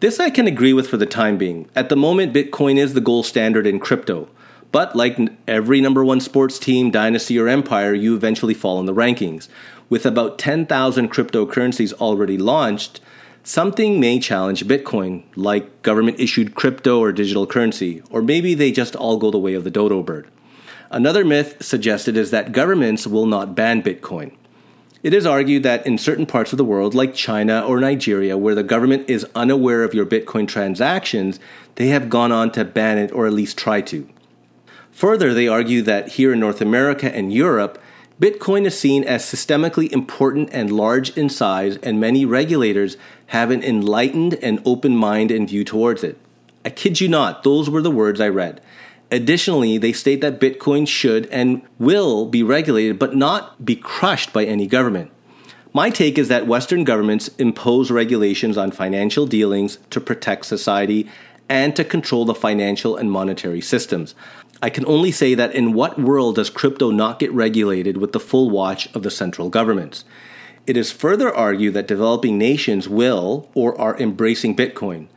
This 0.00 0.18
I 0.18 0.30
can 0.30 0.46
agree 0.46 0.72
with 0.72 0.88
for 0.88 0.96
the 0.96 1.06
time 1.06 1.38
being. 1.38 1.68
At 1.76 1.88
the 1.88 1.96
moment, 1.96 2.34
Bitcoin 2.34 2.76
is 2.76 2.94
the 2.94 3.00
gold 3.00 3.24
standard 3.24 3.66
in 3.66 3.78
crypto. 3.78 4.28
But 4.72 4.96
like 4.96 5.16
every 5.46 5.80
number 5.80 6.04
one 6.04 6.20
sports 6.20 6.58
team, 6.58 6.90
dynasty, 6.90 7.38
or 7.38 7.48
empire, 7.48 7.94
you 7.94 8.16
eventually 8.16 8.52
fall 8.52 8.80
in 8.80 8.86
the 8.86 8.94
rankings. 8.94 9.48
With 9.88 10.04
about 10.04 10.38
10,000 10.38 11.10
cryptocurrencies 11.10 11.92
already 11.94 12.36
launched, 12.36 13.00
something 13.44 14.00
may 14.00 14.18
challenge 14.18 14.66
Bitcoin, 14.66 15.22
like 15.36 15.82
government 15.82 16.18
issued 16.18 16.56
crypto 16.56 16.98
or 16.98 17.12
digital 17.12 17.46
currency, 17.46 18.02
or 18.10 18.20
maybe 18.20 18.54
they 18.54 18.72
just 18.72 18.96
all 18.96 19.18
go 19.18 19.30
the 19.30 19.38
way 19.38 19.54
of 19.54 19.62
the 19.62 19.70
dodo 19.70 20.02
bird. 20.02 20.28
Another 20.90 21.24
myth 21.24 21.62
suggested 21.62 22.16
is 22.16 22.30
that 22.30 22.52
governments 22.52 23.06
will 23.06 23.26
not 23.26 23.54
ban 23.54 23.82
Bitcoin. 23.82 24.34
It 25.02 25.14
is 25.14 25.26
argued 25.26 25.62
that 25.62 25.86
in 25.86 25.98
certain 25.98 26.26
parts 26.26 26.52
of 26.52 26.56
the 26.56 26.64
world, 26.64 26.94
like 26.94 27.14
China 27.14 27.64
or 27.64 27.78
Nigeria, 27.80 28.36
where 28.36 28.54
the 28.54 28.62
government 28.62 29.08
is 29.08 29.26
unaware 29.34 29.84
of 29.84 29.94
your 29.94 30.06
Bitcoin 30.06 30.48
transactions, 30.48 31.38
they 31.76 31.88
have 31.88 32.08
gone 32.08 32.32
on 32.32 32.50
to 32.52 32.64
ban 32.64 32.98
it 32.98 33.12
or 33.12 33.26
at 33.26 33.32
least 33.32 33.58
try 33.58 33.80
to. 33.82 34.08
Further, 34.90 35.34
they 35.34 35.46
argue 35.46 35.82
that 35.82 36.12
here 36.12 36.32
in 36.32 36.40
North 36.40 36.60
America 36.60 37.14
and 37.14 37.32
Europe, 37.32 37.80
Bitcoin 38.20 38.64
is 38.64 38.78
seen 38.78 39.04
as 39.04 39.22
systemically 39.22 39.92
important 39.92 40.48
and 40.52 40.72
large 40.72 41.16
in 41.18 41.28
size, 41.28 41.76
and 41.82 42.00
many 42.00 42.24
regulators 42.24 42.96
have 43.26 43.50
an 43.50 43.62
enlightened 43.62 44.34
and 44.42 44.62
open 44.64 44.96
mind 44.96 45.30
and 45.30 45.48
view 45.48 45.64
towards 45.64 46.02
it. 46.02 46.18
I 46.64 46.70
kid 46.70 47.00
you 47.00 47.08
not, 47.08 47.42
those 47.42 47.68
were 47.68 47.82
the 47.82 47.90
words 47.90 48.20
I 48.20 48.28
read. 48.28 48.62
Additionally, 49.16 49.78
they 49.78 49.94
state 49.94 50.20
that 50.20 50.38
Bitcoin 50.38 50.86
should 50.86 51.24
and 51.28 51.62
will 51.78 52.26
be 52.26 52.42
regulated 52.42 52.98
but 52.98 53.16
not 53.16 53.64
be 53.64 53.74
crushed 53.74 54.30
by 54.30 54.44
any 54.44 54.66
government. 54.66 55.10
My 55.72 55.88
take 55.88 56.18
is 56.18 56.28
that 56.28 56.46
Western 56.46 56.84
governments 56.84 57.28
impose 57.38 57.90
regulations 57.90 58.58
on 58.58 58.72
financial 58.72 59.26
dealings 59.26 59.78
to 59.88 60.02
protect 60.02 60.44
society 60.44 61.08
and 61.48 61.74
to 61.76 61.82
control 61.82 62.26
the 62.26 62.34
financial 62.34 62.94
and 62.94 63.10
monetary 63.10 63.62
systems. 63.62 64.14
I 64.60 64.68
can 64.68 64.84
only 64.84 65.12
say 65.12 65.34
that 65.34 65.54
in 65.54 65.72
what 65.72 65.98
world 65.98 66.34
does 66.34 66.50
crypto 66.50 66.90
not 66.90 67.18
get 67.18 67.32
regulated 67.32 67.96
with 67.96 68.12
the 68.12 68.20
full 68.20 68.50
watch 68.50 68.94
of 68.94 69.02
the 69.02 69.10
central 69.10 69.48
governments? 69.48 70.04
It 70.66 70.76
is 70.76 70.92
further 70.92 71.34
argued 71.34 71.72
that 71.72 71.88
developing 71.88 72.36
nations 72.36 72.86
will 72.86 73.48
or 73.54 73.80
are 73.80 73.98
embracing 73.98 74.54
Bitcoin. 74.54 75.08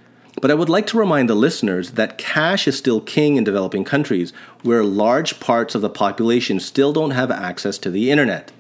But 0.41 0.51
I 0.51 0.53
would 0.53 0.69
like 0.69 0.87
to 0.87 0.97
remind 0.97 1.29
the 1.29 1.35
listeners 1.35 1.91
that 1.91 2.17
cash 2.17 2.67
is 2.67 2.77
still 2.77 3.01
king 3.01 3.35
in 3.35 3.43
developing 3.43 3.83
countries, 3.83 4.31
where 4.63 4.83
large 4.83 5.39
parts 5.39 5.75
of 5.75 5.81
the 5.81 5.89
population 5.89 6.59
still 6.59 6.93
don't 6.93 7.11
have 7.11 7.31
access 7.31 7.77
to 7.79 7.91
the 7.91 8.09
internet. 8.09 8.51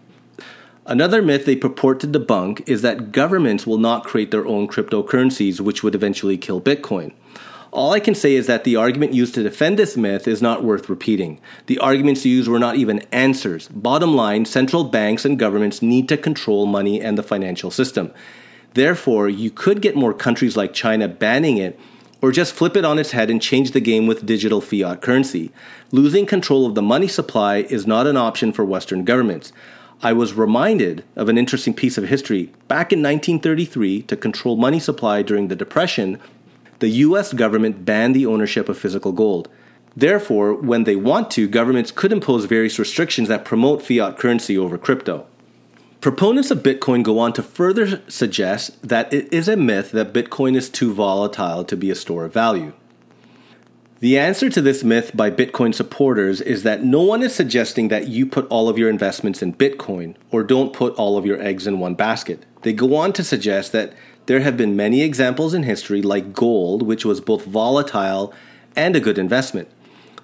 Another 0.85 1.21
myth 1.21 1.45
they 1.45 1.55
purport 1.55 1.99
to 1.99 2.07
debunk 2.07 2.67
is 2.67 2.81
that 2.81 3.11
governments 3.11 3.67
will 3.67 3.77
not 3.77 4.03
create 4.03 4.31
their 4.31 4.47
own 4.47 4.67
cryptocurrencies, 4.67 5.61
which 5.61 5.83
would 5.83 5.95
eventually 5.95 6.37
kill 6.37 6.59
Bitcoin. 6.59 7.13
All 7.71 7.93
I 7.93 7.99
can 7.99 8.15
say 8.15 8.33
is 8.33 8.47
that 8.47 8.63
the 8.63 8.75
argument 8.75 9.13
used 9.13 9.35
to 9.35 9.43
defend 9.43 9.77
this 9.77 9.95
myth 9.95 10.27
is 10.27 10.41
not 10.41 10.63
worth 10.63 10.89
repeating. 10.89 11.39
The 11.67 11.77
arguments 11.77 12.25
used 12.25 12.47
were 12.47 12.57
not 12.57 12.77
even 12.77 13.05
answers. 13.11 13.67
Bottom 13.67 14.15
line, 14.15 14.45
central 14.45 14.83
banks 14.83 15.23
and 15.23 15.37
governments 15.37 15.83
need 15.83 16.09
to 16.09 16.17
control 16.17 16.65
money 16.65 16.99
and 16.99 17.17
the 17.17 17.23
financial 17.23 17.69
system. 17.69 18.11
Therefore, 18.73 19.27
you 19.29 19.49
could 19.49 19.81
get 19.81 19.95
more 19.95 20.13
countries 20.13 20.55
like 20.55 20.73
China 20.73 21.07
banning 21.07 21.57
it, 21.57 21.79
or 22.21 22.31
just 22.31 22.53
flip 22.53 22.75
it 22.75 22.85
on 22.85 22.99
its 22.99 23.11
head 23.11 23.29
and 23.29 23.41
change 23.41 23.71
the 23.71 23.79
game 23.79 24.05
with 24.05 24.25
digital 24.25 24.61
fiat 24.61 25.01
currency. 25.01 25.51
Losing 25.91 26.25
control 26.25 26.65
of 26.65 26.75
the 26.75 26.81
money 26.81 27.07
supply 27.07 27.57
is 27.57 27.87
not 27.87 28.07
an 28.07 28.17
option 28.17 28.51
for 28.51 28.65
Western 28.65 29.05
governments. 29.05 29.53
I 30.01 30.13
was 30.13 30.33
reminded 30.33 31.03
of 31.15 31.29
an 31.29 31.37
interesting 31.37 31.73
piece 31.73 31.97
of 31.97 32.07
history. 32.07 32.51
Back 32.67 32.93
in 32.93 32.99
1933, 32.99 34.03
to 34.03 34.15
control 34.15 34.55
money 34.55 34.79
supply 34.79 35.21
during 35.21 35.47
the 35.47 35.55
Depression, 35.55 36.19
the 36.79 36.89
US 36.89 37.33
government 37.33 37.83
banned 37.85 38.15
the 38.15 38.25
ownership 38.25 38.69
of 38.69 38.77
physical 38.77 39.11
gold. 39.11 39.49
Therefore, 39.95 40.53
when 40.53 40.85
they 40.85 40.95
want 40.95 41.31
to, 41.31 41.47
governments 41.47 41.91
could 41.91 42.13
impose 42.13 42.45
various 42.45 42.79
restrictions 42.79 43.27
that 43.27 43.43
promote 43.43 43.81
fiat 43.81 44.17
currency 44.17 44.57
over 44.57 44.77
crypto. 44.77 45.25
Proponents 46.01 46.49
of 46.49 46.59
Bitcoin 46.59 47.03
go 47.03 47.19
on 47.19 47.33
to 47.33 47.43
further 47.43 48.01
suggest 48.09 48.81
that 48.87 49.13
it 49.13 49.31
is 49.33 49.49
a 49.49 49.57
myth 49.57 49.91
that 49.91 50.13
Bitcoin 50.13 50.55
is 50.55 50.69
too 50.69 50.93
volatile 50.93 51.65
to 51.65 51.75
be 51.75 51.91
a 51.91 51.95
store 51.95 52.23
of 52.23 52.33
value. 52.33 52.71
The 53.99 54.17
answer 54.17 54.49
to 54.49 54.61
this 54.61 54.81
myth 54.81 55.11
by 55.13 55.29
Bitcoin 55.29 55.75
supporters 55.75 56.39
is 56.39 56.63
that 56.63 56.85
no 56.85 57.01
one 57.01 57.21
is 57.21 57.35
suggesting 57.35 57.89
that 57.89 58.07
you 58.07 58.25
put 58.25 58.47
all 58.47 58.69
of 58.69 58.77
your 58.77 58.89
investments 58.89 59.41
in 59.41 59.53
Bitcoin 59.53 60.15
or 60.31 60.41
don't 60.41 60.71
put 60.71 60.95
all 60.95 61.17
of 61.17 61.25
your 61.25 61.41
eggs 61.41 61.67
in 61.67 61.79
one 61.79 61.95
basket. 61.95 62.45
They 62.61 62.71
go 62.71 62.95
on 62.95 63.11
to 63.11 63.23
suggest 63.23 63.73
that 63.73 63.91
there 64.25 64.39
have 64.39 64.55
been 64.55 64.77
many 64.77 65.01
examples 65.01 65.53
in 65.53 65.63
history, 65.63 66.01
like 66.01 66.31
gold, 66.31 66.81
which 66.81 67.03
was 67.03 67.19
both 67.19 67.43
volatile 67.43 68.33
and 68.73 68.95
a 68.95 69.01
good 69.01 69.17
investment. 69.17 69.67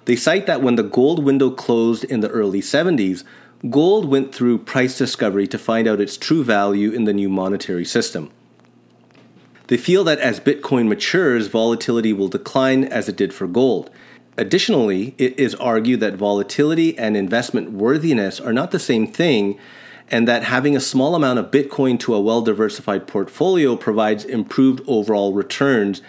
They 0.06 0.16
cite 0.16 0.46
that 0.46 0.62
when 0.62 0.76
the 0.76 0.82
gold 0.82 1.22
window 1.22 1.50
closed 1.50 2.04
in 2.04 2.20
the 2.20 2.30
early 2.30 2.62
70s, 2.62 3.24
gold 3.70 4.06
went 4.06 4.34
through 4.34 4.58
price 4.58 4.96
discovery 4.98 5.46
to 5.46 5.58
find 5.58 5.88
out 5.88 6.00
its 6.00 6.16
true 6.16 6.44
value 6.44 6.90
in 6.90 7.04
the 7.04 7.12
new 7.12 7.28
monetary 7.28 7.84
system. 7.84 8.30
They 9.68 9.76
feel 9.76 10.04
that 10.04 10.20
as 10.20 10.38
Bitcoin 10.38 10.88
matures, 10.88 11.48
volatility 11.48 12.12
will 12.12 12.28
decline 12.28 12.84
as 12.84 13.08
it 13.08 13.16
did 13.16 13.34
for 13.34 13.46
gold. 13.46 13.90
Additionally, 14.36 15.14
it 15.18 15.38
is 15.38 15.54
argued 15.56 16.00
that 16.00 16.14
volatility 16.14 16.96
and 16.98 17.16
investment 17.16 17.72
worthiness 17.72 18.38
are 18.38 18.52
not 18.52 18.70
the 18.70 18.78
same 18.78 19.06
thing, 19.06 19.58
and 20.08 20.28
that 20.28 20.44
having 20.44 20.76
a 20.76 20.80
small 20.80 21.14
amount 21.14 21.38
of 21.38 21.50
Bitcoin 21.50 21.98
to 22.00 22.14
a 22.14 22.20
well 22.20 22.42
diversified 22.42 23.08
portfolio 23.08 23.74
provides 23.74 24.24
improved 24.24 24.82
overall 24.86 25.32
returns 25.32 26.00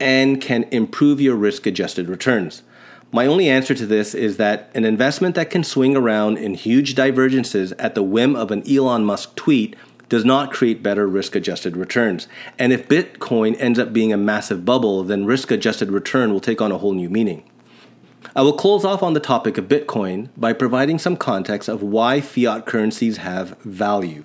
and 0.00 0.40
can 0.40 0.64
improve 0.64 1.20
your 1.20 1.36
risk 1.36 1.66
adjusted 1.66 2.08
returns. 2.08 2.62
My 3.10 3.26
only 3.26 3.48
answer 3.48 3.74
to 3.74 3.86
this 3.86 4.14
is 4.14 4.36
that 4.36 4.70
an 4.74 4.84
investment 4.84 5.34
that 5.34 5.48
can 5.48 5.64
swing 5.64 5.96
around 5.96 6.36
in 6.36 6.52
huge 6.52 6.94
divergences 6.94 7.72
at 7.72 7.94
the 7.94 8.02
whim 8.02 8.36
of 8.36 8.50
an 8.50 8.62
Elon 8.70 9.04
Musk 9.04 9.34
tweet 9.34 9.76
does 10.10 10.26
not 10.26 10.52
create 10.52 10.82
better 10.82 11.06
risk 11.06 11.34
adjusted 11.34 11.76
returns. 11.76 12.28
And 12.58 12.70
if 12.70 12.88
Bitcoin 12.88 13.56
ends 13.58 13.78
up 13.78 13.94
being 13.94 14.12
a 14.12 14.18
massive 14.18 14.64
bubble, 14.64 15.02
then 15.04 15.24
risk 15.24 15.50
adjusted 15.50 15.90
return 15.90 16.32
will 16.32 16.40
take 16.40 16.60
on 16.60 16.70
a 16.70 16.78
whole 16.78 16.92
new 16.92 17.08
meaning. 17.08 17.44
I 18.36 18.42
will 18.42 18.52
close 18.52 18.84
off 18.84 19.02
on 19.02 19.14
the 19.14 19.20
topic 19.20 19.56
of 19.56 19.68
Bitcoin 19.68 20.28
by 20.36 20.52
providing 20.52 20.98
some 20.98 21.16
context 21.16 21.68
of 21.68 21.82
why 21.82 22.20
fiat 22.20 22.66
currencies 22.66 23.18
have 23.18 23.58
value. 23.60 24.24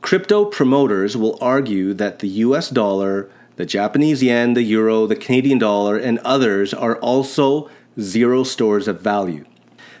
Crypto 0.00 0.44
promoters 0.44 1.16
will 1.16 1.38
argue 1.40 1.94
that 1.94 2.18
the 2.18 2.28
US 2.28 2.68
dollar, 2.68 3.30
the 3.56 3.66
Japanese 3.66 4.24
yen, 4.24 4.54
the 4.54 4.62
euro, 4.62 5.06
the 5.06 5.14
Canadian 5.14 5.58
dollar, 5.58 5.96
and 5.96 6.18
others 6.20 6.74
are 6.74 6.96
also 6.96 7.70
zero 8.00 8.44
stores 8.44 8.88
of 8.88 9.00
value. 9.00 9.44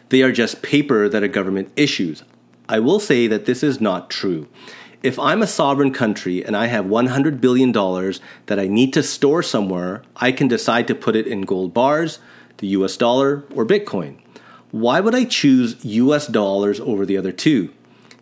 They 0.08 0.22
are 0.22 0.32
just 0.32 0.62
paper 0.62 1.08
that 1.08 1.22
a 1.22 1.28
government 1.28 1.72
issues. 1.76 2.22
I 2.68 2.78
will 2.78 3.00
say 3.00 3.26
that 3.26 3.46
this 3.46 3.62
is 3.62 3.80
not 3.80 4.10
true. 4.10 4.48
If 5.02 5.18
I'm 5.18 5.42
a 5.42 5.46
sovereign 5.48 5.92
country 5.92 6.44
and 6.44 6.56
I 6.56 6.66
have 6.66 6.84
$100 6.84 7.40
billion 7.40 7.72
that 7.72 8.60
I 8.60 8.68
need 8.68 8.92
to 8.92 9.02
store 9.02 9.42
somewhere, 9.42 10.02
I 10.16 10.30
can 10.30 10.46
decide 10.48 10.86
to 10.88 10.94
put 10.94 11.16
it 11.16 11.26
in 11.26 11.40
gold 11.42 11.74
bars, 11.74 12.20
the 12.58 12.68
US 12.68 12.96
dollar, 12.96 13.44
or 13.54 13.66
Bitcoin. 13.66 14.18
Why 14.70 15.00
would 15.00 15.14
I 15.14 15.24
choose 15.24 15.84
US 15.84 16.26
dollars 16.28 16.78
over 16.78 17.04
the 17.04 17.16
other 17.16 17.32
two? 17.32 17.72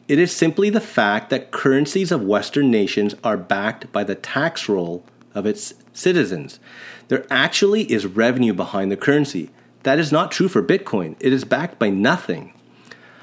It 0.08 0.18
is 0.18 0.34
simply 0.34 0.70
the 0.70 0.80
fact 0.80 1.30
that 1.30 1.52
currencies 1.52 2.10
of 2.10 2.24
Western 2.24 2.70
nations 2.70 3.14
are 3.22 3.36
backed 3.36 3.92
by 3.92 4.02
the 4.02 4.16
tax 4.16 4.68
roll 4.68 5.04
of 5.34 5.46
its 5.46 5.74
citizens. 5.92 6.58
There 7.08 7.26
actually 7.30 7.92
is 7.92 8.06
revenue 8.06 8.52
behind 8.52 8.90
the 8.90 8.96
currency. 8.96 9.50
That 9.82 9.98
is 9.98 10.12
not 10.12 10.30
true 10.30 10.48
for 10.48 10.62
Bitcoin. 10.62 11.16
It 11.20 11.32
is 11.32 11.44
backed 11.44 11.78
by 11.78 11.90
nothing. 11.90 12.52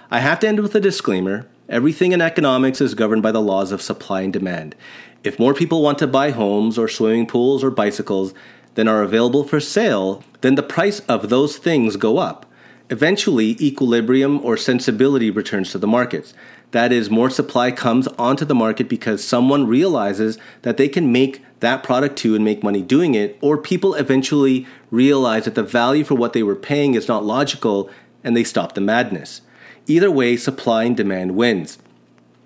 I 0.10 0.20
have 0.20 0.40
to 0.40 0.48
end 0.48 0.60
with 0.60 0.76
a 0.76 0.80
disclaimer 0.80 1.48
Everything 1.70 2.14
in 2.14 2.22
economics 2.22 2.80
is 2.80 2.96
governed 2.96 3.24
by 3.24 3.34
the 3.34 3.42
laws 3.42 3.74
of 3.74 3.82
supply 3.82 4.22
and 4.22 4.32
demand. 4.32 4.74
If 5.22 5.38
more 5.38 5.54
people 5.54 5.82
want 5.82 5.98
to 6.00 6.08
buy 6.08 6.32
homes 6.32 6.78
or 6.78 6.88
swimming 6.88 7.28
pools 7.28 7.62
or 7.62 7.70
bicycles 7.70 8.34
than 8.76 8.88
are 8.88 9.02
available 9.02 9.44
for 9.44 9.60
sale, 9.60 10.24
then 10.40 10.56
the 10.56 10.64
price 10.64 11.02
of 11.02 11.28
those 11.28 11.58
things 11.58 11.98
go 11.98 12.20
up. 12.20 12.46
Eventually, 12.90 13.58
equilibrium 13.60 14.40
or 14.46 14.56
sensibility 14.56 15.30
returns 15.30 15.74
to 15.74 15.78
the 15.78 15.88
markets. 15.88 16.34
That 16.72 16.94
is, 16.94 17.10
more 17.10 17.30
supply 17.30 17.72
comes 17.72 18.08
onto 18.18 18.46
the 18.46 18.56
market 18.56 18.88
because 18.88 19.22
someone 19.22 19.68
realizes 19.68 20.38
that 20.62 20.78
they 20.78 20.88
can 20.88 21.12
make 21.12 21.44
that 21.60 21.84
product 21.84 22.18
too 22.18 22.36
and 22.36 22.46
make 22.46 22.64
money 22.64 22.82
doing 22.82 23.16
it, 23.16 23.38
or 23.42 23.58
people 23.58 23.96
eventually 23.96 24.68
realize 24.92 25.46
that 25.46 25.56
the 25.56 25.64
value 25.64 26.04
for 26.04 26.16
what 26.16 26.34
they 26.34 26.44
were 26.44 26.56
paying 26.56 26.94
is 26.94 27.08
not 27.08 27.26
logical 27.26 27.90
and 28.24 28.36
they 28.36 28.44
stop 28.44 28.74
the 28.74 28.82
madness. 28.82 29.42
Either 29.88 30.12
way, 30.12 30.36
supply 30.36 30.84
and 30.84 30.98
demand 30.98 31.36
wins. 31.36 31.78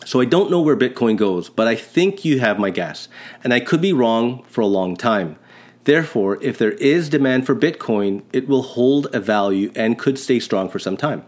So 0.06 0.20
I 0.20 0.26
don't 0.26 0.50
know 0.50 0.62
where 0.62 0.78
Bitcoin 0.78 1.18
goes, 1.18 1.50
but 1.50 1.68
I 1.68 1.76
think 1.76 2.26
you 2.26 2.40
have 2.40 2.58
my 2.58 2.70
guess, 2.70 3.08
and 3.44 3.54
I 3.54 3.60
could 3.60 3.82
be 3.82 3.94
wrong 3.94 4.44
for 4.44 4.62
a 4.62 4.68
long 4.68 4.96
time. 4.96 5.38
Therefore, 5.84 6.38
if 6.42 6.58
there 6.58 6.72
is 6.74 7.10
demand 7.10 7.46
for 7.46 7.56
Bitcoin, 7.56 8.24
it 8.32 8.48
will 8.48 8.62
hold 8.62 9.08
a 9.14 9.20
value 9.20 9.72
and 9.76 9.98
could 9.98 10.20
stay 10.20 10.40
strong 10.40 10.70
for 10.70 10.80
some 10.80 10.98
time. 10.98 11.26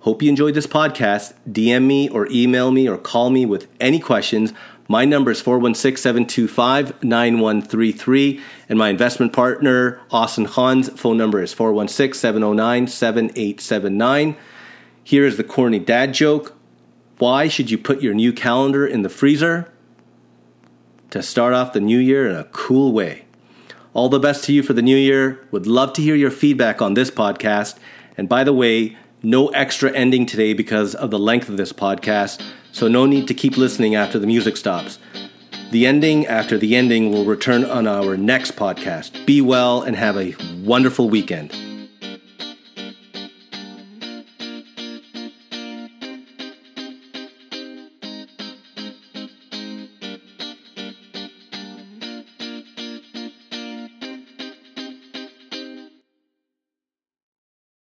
Hope 0.00 0.22
you 0.22 0.28
enjoyed 0.28 0.54
this 0.54 0.66
podcast. 0.66 1.34
DM 1.48 1.84
me 1.84 2.08
or 2.08 2.26
email 2.30 2.70
me 2.70 2.88
or 2.88 2.96
call 2.96 3.30
me 3.30 3.44
with 3.44 3.68
any 3.80 4.00
questions. 4.00 4.52
My 4.90 5.04
number 5.04 5.30
is 5.30 5.40
416 5.40 6.02
725 6.02 7.04
9133, 7.04 8.40
and 8.68 8.76
my 8.76 8.88
investment 8.88 9.32
partner, 9.32 10.00
Austin 10.10 10.46
Khan's 10.46 10.88
phone 11.00 11.16
number 11.16 11.40
is 11.40 11.52
416 11.52 12.18
709 12.18 12.88
7879. 12.88 14.36
Here 15.04 15.24
is 15.24 15.36
the 15.36 15.44
corny 15.44 15.78
dad 15.78 16.12
joke. 16.12 16.56
Why 17.18 17.46
should 17.46 17.70
you 17.70 17.78
put 17.78 18.02
your 18.02 18.14
new 18.14 18.32
calendar 18.32 18.84
in 18.84 19.02
the 19.02 19.08
freezer? 19.08 19.72
To 21.10 21.22
start 21.22 21.54
off 21.54 21.72
the 21.72 21.80
new 21.80 21.98
year 21.98 22.28
in 22.28 22.34
a 22.34 22.42
cool 22.50 22.92
way. 22.92 23.26
All 23.94 24.08
the 24.08 24.18
best 24.18 24.42
to 24.46 24.52
you 24.52 24.64
for 24.64 24.72
the 24.72 24.82
new 24.82 24.96
year. 24.96 25.46
Would 25.52 25.68
love 25.68 25.92
to 25.92 26.02
hear 26.02 26.16
your 26.16 26.32
feedback 26.32 26.82
on 26.82 26.94
this 26.94 27.12
podcast. 27.12 27.78
And 28.16 28.28
by 28.28 28.42
the 28.42 28.52
way, 28.52 28.96
no 29.22 29.48
extra 29.48 29.92
ending 29.92 30.26
today 30.26 30.52
because 30.52 30.94
of 30.94 31.10
the 31.10 31.18
length 31.18 31.48
of 31.48 31.56
this 31.56 31.72
podcast, 31.72 32.42
so 32.72 32.88
no 32.88 33.06
need 33.06 33.28
to 33.28 33.34
keep 33.34 33.56
listening 33.56 33.94
after 33.94 34.18
the 34.18 34.26
music 34.26 34.56
stops. 34.56 34.98
The 35.70 35.86
ending 35.86 36.26
after 36.26 36.58
the 36.58 36.74
ending 36.74 37.12
will 37.12 37.24
return 37.24 37.64
on 37.64 37.86
our 37.86 38.16
next 38.16 38.56
podcast. 38.56 39.26
Be 39.26 39.40
well 39.40 39.82
and 39.82 39.94
have 39.94 40.16
a 40.16 40.34
wonderful 40.64 41.08
weekend. 41.08 41.52